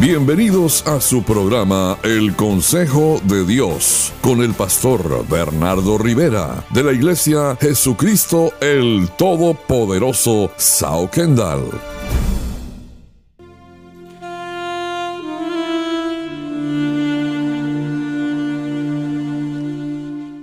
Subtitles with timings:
[0.00, 6.92] Bienvenidos a su programa El Consejo de Dios con el pastor Bernardo Rivera de la
[6.92, 11.70] Iglesia Jesucristo el Todopoderoso Sao Kendall.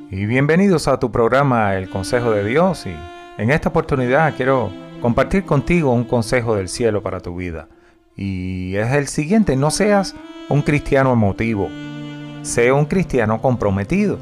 [0.10, 2.96] Y bienvenidos a tu programa El Consejo de Dios y
[3.38, 4.72] en esta oportunidad quiero
[5.02, 7.68] compartir contigo un consejo del cielo para tu vida.
[8.24, 10.16] Y es el siguiente, no seas
[10.48, 11.70] un cristiano emotivo,
[12.44, 14.20] sea un cristiano comprometido.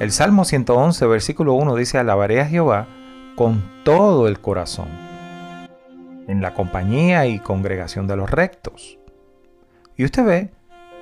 [0.00, 2.88] El Salmo 111, versículo 1 dice, alabaré a Jehová
[3.36, 4.88] con todo el corazón,
[6.26, 8.98] en la compañía y congregación de los rectos.
[9.96, 10.50] Y usted ve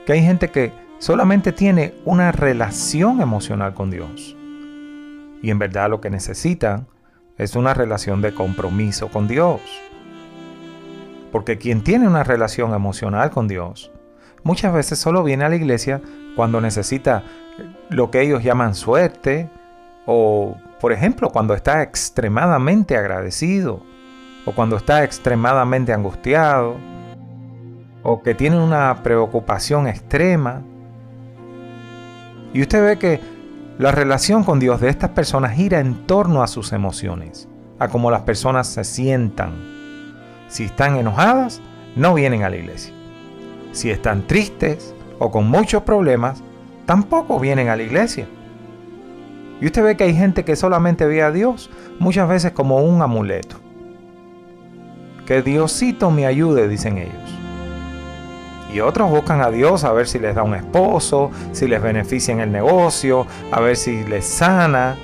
[0.05, 4.37] que hay gente que solamente tiene una relación emocional con Dios.
[5.41, 6.87] Y en verdad lo que necesitan
[7.39, 9.63] es una relación de compromiso con Dios.
[11.33, 13.93] Porque quien tiene una relación emocional con Dios,
[14.43, 16.01] muchas veces solo viene a la iglesia
[16.37, 17.23] cuando necesita
[17.89, 19.51] lo que ellos llaman suerte,
[20.07, 23.83] o por ejemplo cuando está extremadamente agradecido,
[24.45, 26.77] o cuando está extremadamente angustiado,
[28.03, 30.63] o que tiene una preocupación extrema.
[32.53, 33.21] Y usted ve que
[33.79, 38.11] la relación con Dios de estas personas gira en torno a sus emociones, a cómo
[38.11, 39.80] las personas se sientan
[40.51, 41.63] si están enojadas,
[41.95, 42.93] no vienen a la iglesia.
[43.73, 46.43] Si están tristes o con muchos problemas,
[46.87, 48.27] tampoco vienen a la iglesia.
[49.61, 53.01] Y usted ve que hay gente que solamente ve a Dios muchas veces como un
[53.01, 53.57] amuleto.
[55.25, 57.39] Que Diosito me ayude, dicen ellos.
[58.75, 62.33] Y otros buscan a Dios a ver si les da un esposo, si les beneficia
[62.33, 64.97] en el negocio, a ver si les sana.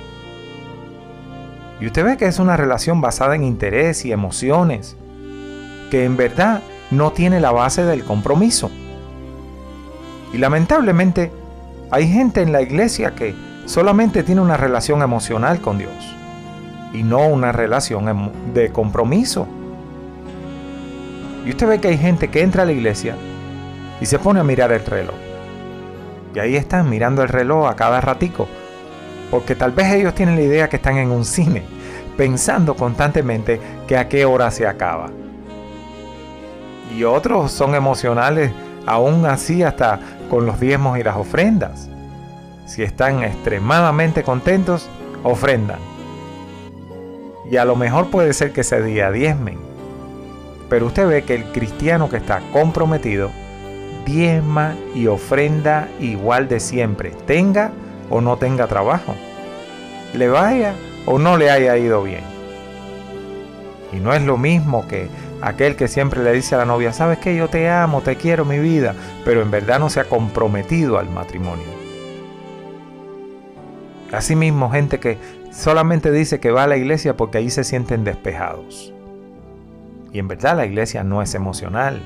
[1.79, 4.97] Y usted ve que es una relación basada en interés y emociones
[5.89, 8.71] que en verdad no tiene la base del compromiso.
[10.33, 11.31] Y lamentablemente
[11.91, 13.35] hay gente en la iglesia que
[13.65, 15.93] solamente tiene una relación emocional con Dios
[16.93, 19.47] y no una relación de compromiso.
[21.45, 23.15] Y usted ve que hay gente que entra a la iglesia
[24.01, 25.15] y se pone a mirar el reloj.
[26.35, 28.47] Y ahí están mirando el reloj a cada ratico.
[29.31, 31.63] Porque tal vez ellos tienen la idea que están en un cine,
[32.17, 35.09] pensando constantemente que a qué hora se acaba
[36.95, 38.51] y otros son emocionales
[38.85, 39.99] aún así hasta
[40.29, 41.89] con los diezmos y las ofrendas.
[42.65, 44.89] Si están extremadamente contentos,
[45.23, 45.79] ofrendan.
[47.49, 49.57] Y a lo mejor puede ser que ese día diezmen.
[50.69, 53.31] Pero usted ve que el cristiano que está comprometido,
[54.05, 57.71] diezma y ofrenda igual de siempre, tenga
[58.09, 59.15] o no tenga trabajo,
[60.13, 62.23] le vaya o no le haya ido bien.
[63.93, 65.07] Y no es lo mismo que
[65.41, 68.43] Aquel que siempre le dice a la novia, sabes que yo te amo, te quiero
[68.43, 71.65] mi vida, pero en verdad no se ha comprometido al matrimonio.
[74.11, 75.17] Asimismo, gente que
[75.51, 78.93] solamente dice que va a la iglesia porque ahí se sienten despejados.
[80.11, 82.01] Y en verdad la iglesia no es emocional,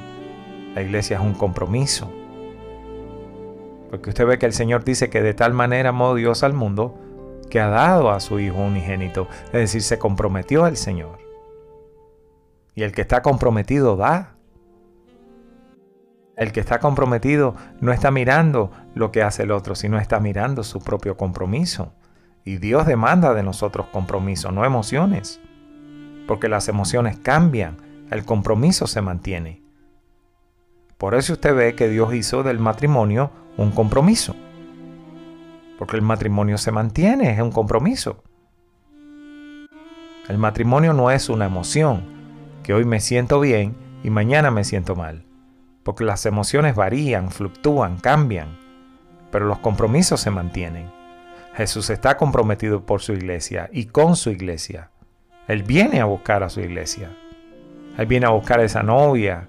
[0.76, 2.12] la iglesia es un compromiso.
[3.90, 6.98] Porque usted ve que el Señor dice que de tal manera amó Dios al mundo
[7.50, 11.31] que ha dado a su Hijo unigénito, es decir, se comprometió al Señor.
[12.76, 14.36] Y el que está comprometido da.
[16.38, 20.64] El que está comprometido no está mirando lo que hace el otro, sino está mirando
[20.64, 21.94] su propio compromiso.
[22.44, 25.40] Y Dios demanda de nosotros compromiso, no emociones.
[26.28, 27.78] Porque las emociones cambian,
[28.10, 29.62] el compromiso se mantiene.
[30.98, 34.36] Por eso usted ve que Dios hizo del matrimonio un compromiso.
[35.78, 38.24] Porque el matrimonio se mantiene, es un compromiso.
[40.28, 42.21] El matrimonio no es una emoción,
[42.64, 45.26] que hoy me siento bien y mañana me siento mal,
[45.84, 48.58] porque las emociones varían, fluctúan, cambian,
[49.32, 50.90] pero los compromisos se mantienen.
[51.56, 54.92] Jesús está comprometido por su iglesia y con su iglesia.
[55.48, 57.10] Él viene a buscar a su iglesia.
[57.98, 59.48] Él viene a buscar a esa novia,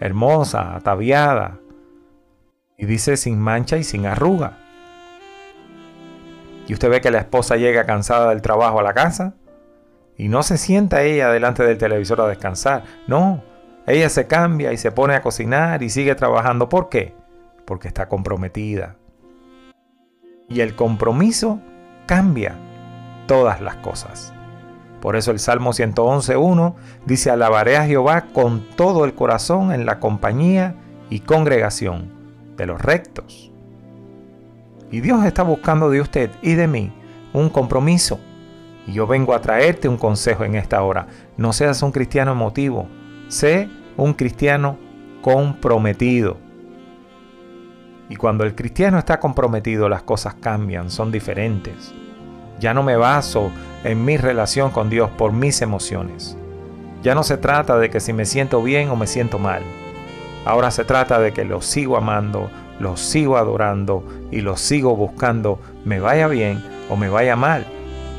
[0.00, 1.58] hermosa, ataviada,
[2.76, 4.58] y dice sin mancha y sin arruga.
[6.66, 9.34] Y usted ve que la esposa llega cansada del trabajo a la casa
[10.22, 12.84] y no se sienta ella delante del televisor a descansar.
[13.08, 13.42] No,
[13.88, 16.68] ella se cambia y se pone a cocinar y sigue trabajando.
[16.68, 17.16] ¿Por qué?
[17.64, 18.94] Porque está comprometida.
[20.48, 21.58] Y el compromiso
[22.06, 22.54] cambia
[23.26, 24.32] todas las cosas.
[25.00, 29.98] Por eso el Salmo 111.1 dice, alabaré a Jehová con todo el corazón en la
[29.98, 30.76] compañía
[31.10, 32.12] y congregación
[32.56, 33.50] de los rectos.
[34.92, 36.92] Y Dios está buscando de usted y de mí
[37.32, 38.20] un compromiso
[38.86, 41.06] y yo vengo a traerte un consejo en esta hora.
[41.36, 42.88] No seas un cristiano emotivo,
[43.28, 44.78] sé un cristiano
[45.20, 46.36] comprometido.
[48.08, 51.94] Y cuando el cristiano está comprometido, las cosas cambian, son diferentes.
[52.60, 53.50] Ya no me baso
[53.84, 56.36] en mi relación con Dios por mis emociones.
[57.02, 59.62] Ya no se trata de que si me siento bien o me siento mal.
[60.44, 65.60] Ahora se trata de que lo sigo amando, lo sigo adorando y lo sigo buscando,
[65.84, 67.66] me vaya bien o me vaya mal.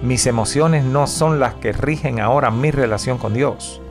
[0.04, 3.82] Mis emociones no son las que rigen ahora mi relación con Dios.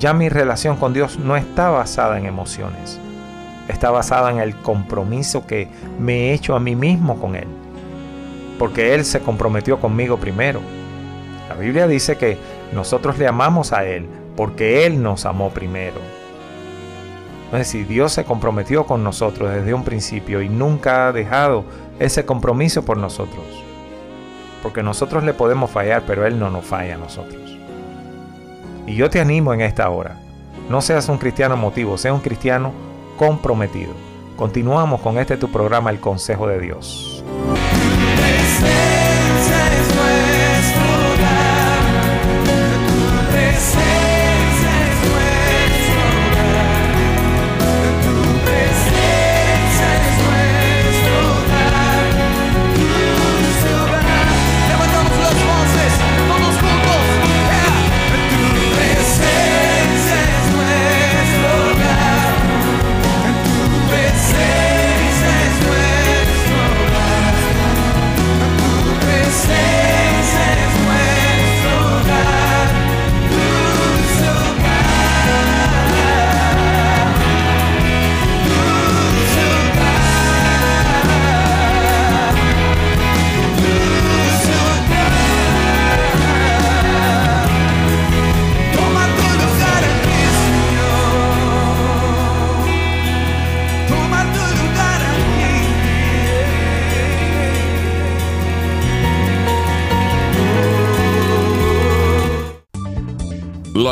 [0.00, 2.98] Ya mi relación con Dios no está basada en emociones
[3.68, 5.68] está basada en el compromiso que
[5.98, 7.46] me he hecho a mí mismo con Él.
[8.58, 10.60] Porque Él se comprometió conmigo primero.
[11.48, 12.38] La Biblia dice que
[12.72, 16.00] nosotros le amamos a Él porque Él nos amó primero.
[17.52, 21.64] Es decir, Dios se comprometió con nosotros desde un principio y nunca ha dejado
[22.00, 23.63] ese compromiso por nosotros.
[24.64, 27.58] Porque nosotros le podemos fallar, pero Él no nos falla a nosotros.
[28.86, 30.16] Y yo te animo en esta hora.
[30.70, 32.72] No seas un cristiano emotivo, sea un cristiano
[33.18, 33.92] comprometido.
[34.36, 37.22] Continuamos con este tu programa El Consejo de Dios.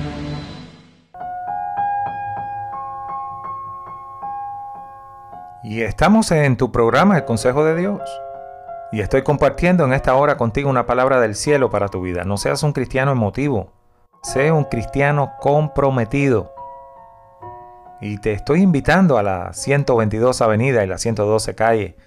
[5.65, 8.01] Y estamos en tu programa El Consejo de Dios.
[8.91, 12.25] Y estoy compartiendo en esta hora contigo una palabra del cielo para tu vida.
[12.25, 13.75] No seas un cristiano emotivo,
[14.23, 16.55] sé un cristiano comprometido.
[18.01, 21.99] Y te estoy invitando a la 122 Avenida y la 112 Calle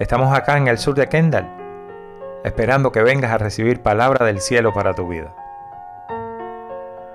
[0.00, 1.48] Estamos acá en el sur de Kendall,
[2.42, 5.32] esperando que vengas a recibir palabra del cielo para tu vida.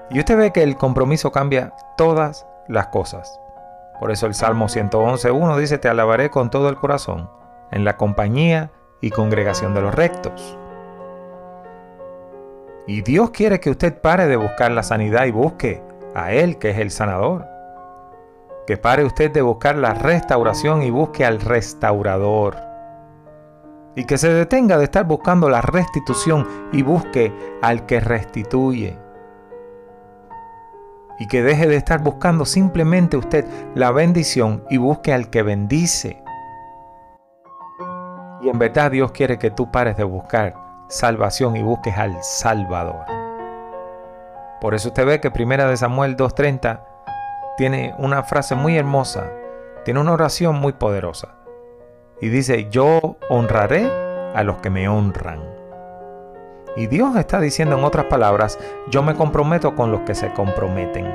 [0.09, 3.37] Y usted ve que el compromiso cambia todas las cosas.
[3.99, 7.29] Por eso el Salmo 111.1 dice, te alabaré con todo el corazón,
[7.71, 8.71] en la compañía
[9.01, 10.57] y congregación de los rectos.
[12.87, 15.83] Y Dios quiere que usted pare de buscar la sanidad y busque
[16.15, 17.45] a Él, que es el sanador.
[18.65, 22.68] Que pare usted de buscar la restauración y busque al restaurador
[23.95, 28.97] y que se detenga de estar buscando la restitución y busque al que restituye.
[31.19, 36.23] Y que deje de estar buscando simplemente usted la bendición y busque al que bendice.
[38.41, 40.55] Y en verdad Dios quiere que tú pares de buscar
[40.87, 43.05] salvación y busques al Salvador.
[44.61, 46.81] Por eso usted ve que Primera de Samuel 2.30
[47.57, 49.29] tiene una frase muy hermosa,
[49.83, 51.38] tiene una oración muy poderosa
[52.21, 53.89] y dice, yo honraré
[54.35, 55.41] a los que me honran.
[56.75, 58.59] Y Dios está diciendo en otras palabras,
[58.89, 61.05] yo me comprometo con los que se comprometen.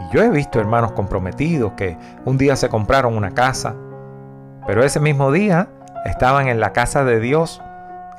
[0.00, 3.74] Y yo he visto hermanos comprometidos que un día se compraron una casa,
[4.66, 5.68] pero ese mismo día
[6.06, 7.62] estaban en la casa de Dios,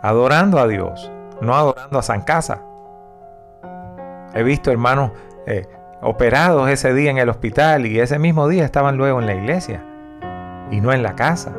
[0.01, 2.61] adorando a Dios, no adorando a San Casa.
[4.33, 5.11] He visto hermanos
[5.47, 5.67] eh,
[6.01, 9.83] operados ese día en el hospital y ese mismo día estaban luego en la iglesia
[10.71, 11.51] y no en la casa.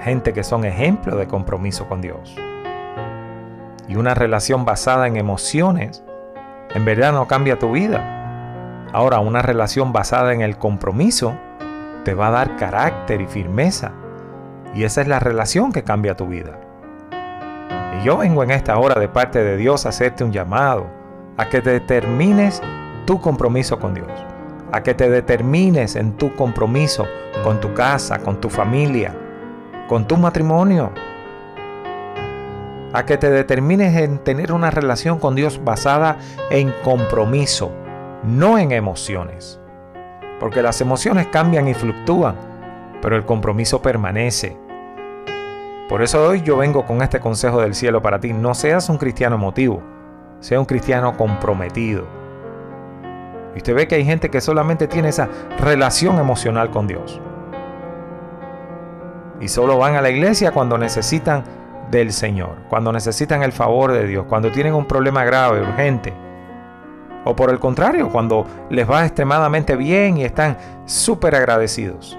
[0.00, 2.36] Gente que son ejemplo de compromiso con Dios.
[3.86, 6.02] Y una relación basada en emociones
[6.74, 8.88] en verdad no cambia tu vida.
[8.92, 11.34] Ahora, una relación basada en el compromiso
[12.04, 13.92] te va a dar carácter y firmeza.
[14.74, 16.58] Y esa es la relación que cambia tu vida.
[17.98, 20.86] Y yo vengo en esta hora de parte de Dios a hacerte un llamado,
[21.36, 22.62] a que determines
[23.04, 24.10] tu compromiso con Dios,
[24.72, 27.06] a que te determines en tu compromiso
[27.42, 29.14] con tu casa, con tu familia,
[29.88, 30.92] con tu matrimonio,
[32.92, 36.18] a que te determines en tener una relación con Dios basada
[36.50, 37.72] en compromiso,
[38.22, 39.58] no en emociones.
[40.38, 42.36] Porque las emociones cambian y fluctúan,
[43.00, 44.56] pero el compromiso permanece.
[45.88, 48.32] Por eso hoy yo vengo con este consejo del cielo para ti.
[48.32, 49.82] No seas un cristiano emotivo,
[50.40, 52.06] sea un cristiano comprometido.
[53.54, 57.20] Y usted ve que hay gente que solamente tiene esa relación emocional con Dios.
[59.42, 61.42] Y solo van a la iglesia cuando necesitan
[61.90, 66.14] del Señor, cuando necesitan el favor de Dios, cuando tienen un problema grave, urgente.
[67.24, 70.56] O por el contrario, cuando les va extremadamente bien y están
[70.86, 72.18] súper agradecidos.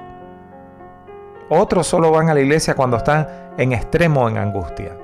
[1.50, 3.28] Otros solo van a la iglesia cuando están
[3.58, 4.98] en extremo en angustia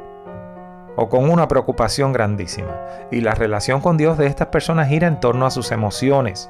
[0.97, 2.75] o con una preocupación grandísima.
[3.11, 6.49] Y la relación con Dios de estas personas gira en torno a sus emociones.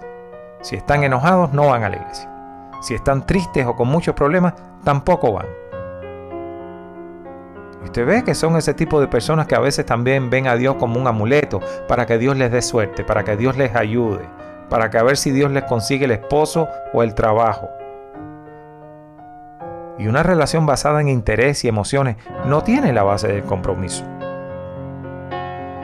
[0.62, 2.32] Si están enojados, no van a la iglesia.
[2.82, 5.59] Si están tristes o con muchos problemas, tampoco van.
[7.84, 10.76] Usted ve que son ese tipo de personas que a veces también ven a Dios
[10.76, 14.28] como un amuleto para que Dios les dé suerte, para que Dios les ayude,
[14.70, 17.70] para que a ver si Dios les consigue el esposo o el trabajo.
[19.98, 24.04] Y una relación basada en interés y emociones no tiene la base del compromiso.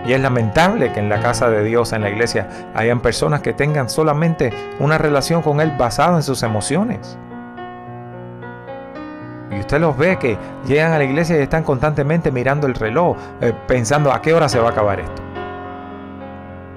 [0.06, 3.54] Y es lamentable que en la casa de Dios, en la iglesia, hayan personas que
[3.54, 7.18] tengan solamente una relación con Él basada en sus emociones.
[9.66, 13.52] Usted los ve que llegan a la iglesia y están constantemente mirando el reloj, eh,
[13.66, 15.24] pensando a qué hora se va a acabar esto.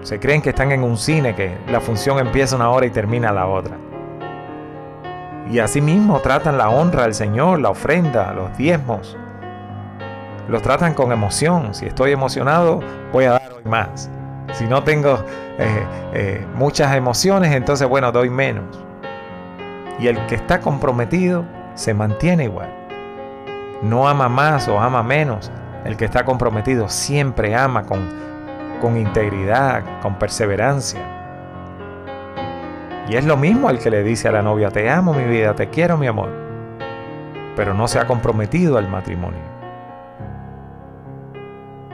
[0.00, 3.30] Se creen que están en un cine, que la función empieza una hora y termina
[3.30, 3.76] la otra.
[5.50, 9.18] Y asimismo tratan la honra al Señor, la ofrenda, los diezmos.
[10.49, 11.75] Los tratan con emoción.
[11.75, 12.80] Si estoy emocionado,
[13.12, 14.09] voy a dar hoy más.
[14.54, 15.18] Si no tengo
[15.59, 18.83] eh, eh, muchas emociones, entonces bueno, doy menos.
[19.99, 22.77] Y el que está comprometido se mantiene igual.
[23.82, 25.50] No ama más o ama menos.
[25.85, 28.08] El que está comprometido siempre ama con,
[28.80, 31.00] con integridad, con perseverancia.
[33.08, 35.54] Y es lo mismo el que le dice a la novia, te amo mi vida,
[35.54, 36.28] te quiero mi amor,
[37.56, 39.40] pero no se ha comprometido al matrimonio.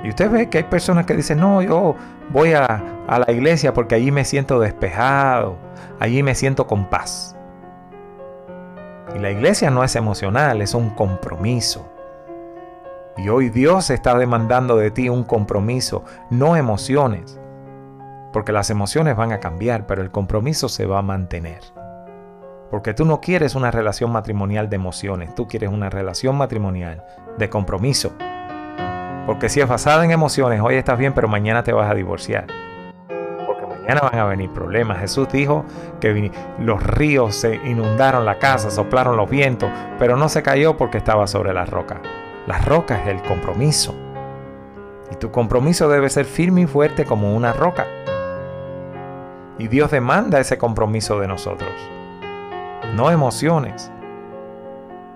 [0.03, 1.95] Y usted ve que hay personas que dicen, no, yo
[2.31, 5.57] voy a, a la iglesia porque allí me siento despejado,
[6.01, 7.34] allí me siento con paz.
[9.15, 11.89] Y la iglesia no es emocional, es un compromiso.
[13.17, 17.41] Y hoy Dios está demandando de ti un compromiso, no emociones.
[18.33, 21.61] Porque las emociones van a cambiar, pero el compromiso se va a mantener.
[22.73, 27.05] Porque tú no quieres una relación matrimonial de emociones, tú quieres una relación matrimonial
[27.39, 28.13] de compromiso.
[29.27, 32.64] Porque si es basada en emociones, hoy estás bien, pero mañana te vas a divorciar
[33.85, 34.99] mañana van a venir problemas.
[34.99, 35.65] Jesús dijo
[36.01, 40.99] que los ríos se inundaron la casa, soplaron los vientos, pero no se cayó porque
[40.99, 42.01] estaba sobre la roca.
[42.47, 43.95] La roca es el compromiso.
[45.11, 47.87] Y tu compromiso debe ser firme y fuerte como una roca.
[49.59, 51.71] Y Dios demanda ese compromiso de nosotros.
[52.97, 53.91] No emociones.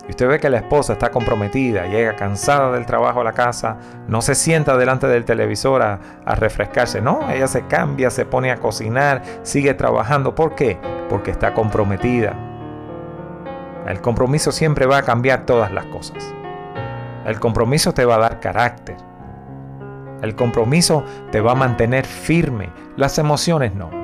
[0.09, 3.77] Y usted ve que la esposa está comprometida, llega cansada del trabajo a la casa,
[4.07, 8.57] no se sienta delante del televisor a, refrescarse, no, ella se cambia, se pone a
[8.57, 10.33] cocinar, sigue trabajando.
[10.33, 10.79] ¿Por qué?
[11.09, 12.33] Porque está comprometida.
[13.85, 16.33] El compromiso siempre va a cambiar todas las cosas.
[17.27, 18.97] El compromiso te va a dar carácter.
[20.23, 22.71] El compromiso te va a mantener firme.
[22.97, 23.98] Las emociones no.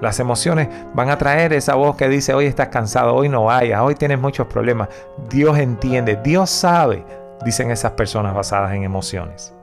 [0.00, 3.80] Las emociones van a traer esa voz que dice, hoy estás cansado, hoy no vayas,
[3.80, 4.88] hoy tienes muchos problemas.
[5.30, 7.04] Dios entiende, Dios sabe,
[7.44, 9.54] dicen esas personas basadas en emociones.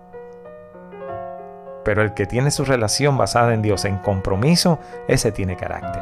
[1.86, 6.02] Pero el que tiene su relación basada en Dios, en compromiso, ese tiene carácter.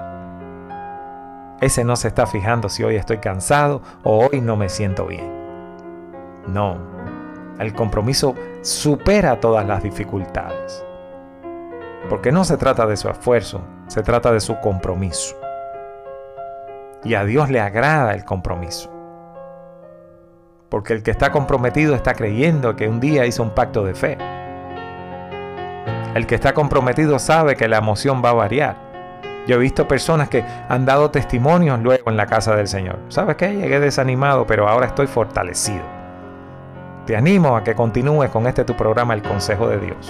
[1.59, 5.41] Ese no se está fijando si hoy estoy cansado o hoy no me siento bien.
[6.47, 6.77] No,
[7.59, 10.83] el compromiso supera todas las dificultades.
[12.09, 13.61] Porque no se trata de su esfuerzo,
[13.91, 15.35] se trata de su compromiso.
[17.03, 18.89] Y a Dios le agrada el compromiso.
[20.69, 24.17] Porque el que está comprometido está creyendo que un día hizo un pacto de fe.
[26.15, 28.77] El que está comprometido sabe que la emoción va a variar.
[29.45, 32.97] Yo he visto personas que han dado testimonios luego en la casa del Señor.
[33.09, 33.53] ¿Sabes qué?
[33.53, 35.83] Llegué desanimado, pero ahora estoy fortalecido.
[37.05, 40.09] Te animo a que continúes con este tu programa El Consejo de Dios.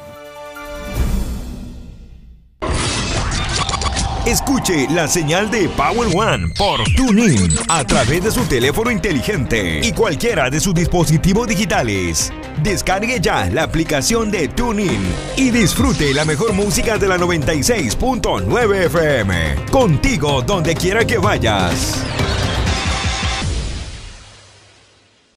[4.25, 9.91] Escuche la señal de Power One por TuneIn a través de su teléfono inteligente y
[9.93, 12.31] cualquiera de sus dispositivos digitales.
[12.61, 15.01] Descargue ya la aplicación de TuneIn
[15.37, 19.55] y disfrute la mejor música de la 96.9 FM.
[19.71, 22.03] Contigo donde quiera que vayas.